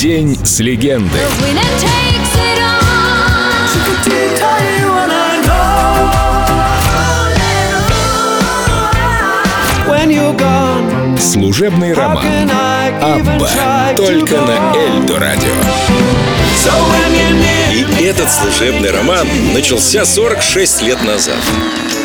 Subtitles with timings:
[0.00, 1.20] День с легендой.
[11.18, 12.24] Служебный роман.
[13.02, 13.92] Абба.
[13.96, 15.50] Только на Эльдо радио.
[17.72, 21.36] И этот служебный роман начался 46 лет назад.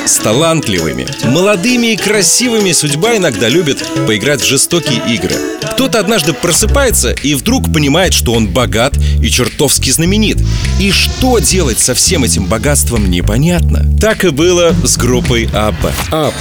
[0.06, 5.36] С талантливыми, молодыми и красивыми судьба иногда любит поиграть в жестокие игры.
[5.72, 10.38] Кто-то однажды просыпается и вдруг понимает, что он богат и чертовски знаменит.
[10.80, 13.86] И что делать со всем этим богатством непонятно.
[14.00, 15.94] Так и было с группой Абба.
[16.10, 16.34] Абба.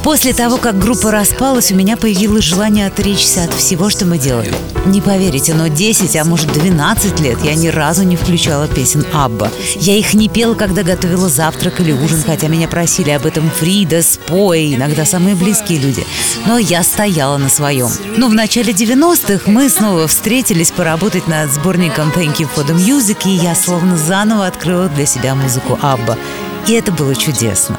[0.03, 4.53] После того, как группа распалась, у меня появилось желание отречься от всего, что мы делали.
[4.87, 9.53] Не поверите, но 10, а может 12 лет я ни разу не включала песен Абба.
[9.77, 14.03] Я их не пела, когда готовила завтрак или ужин, хотя меня просили об этом Фрида,
[14.03, 16.05] Спой, иногда самые близкие люди.
[16.47, 17.89] Но я стояла на своем.
[18.17, 23.19] Но в начале 90-х мы снова встретились поработать над сборником Thank You for the Music,
[23.27, 26.17] и я словно заново открыла для себя музыку Абба.
[26.67, 27.79] И это было чудесно.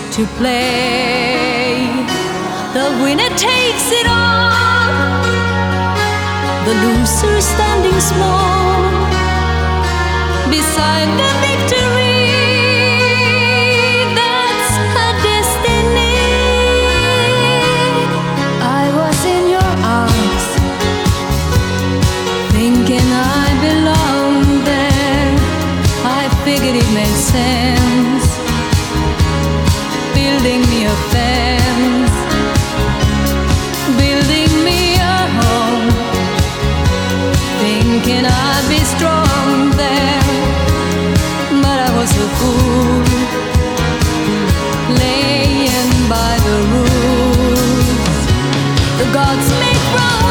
[0.11, 1.87] to play.
[2.73, 5.23] The winner takes it all,
[6.65, 8.91] the loser standing small
[10.49, 12.27] beside the victory.
[14.19, 16.19] That's her destiny.
[18.59, 20.45] I was in your arms,
[22.51, 23.07] thinking
[23.39, 25.31] I belonged there.
[26.03, 27.60] I figured it made sense
[38.43, 40.23] I'd be strong there,
[41.63, 43.03] but I was a fool,
[45.01, 48.19] laying by the rules.
[48.99, 50.30] The gods make roll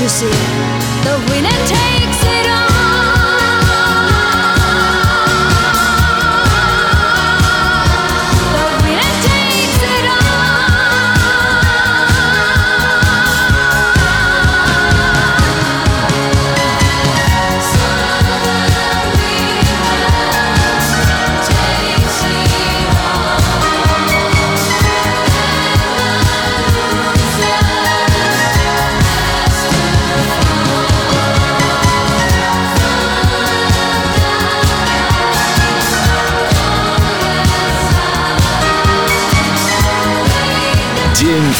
[0.00, 0.26] you see,
[1.04, 2.75] the winner takes it all.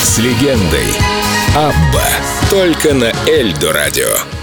[0.07, 0.87] С легендой.
[1.57, 2.07] Абба.
[2.49, 4.36] Только на Эльдо радио.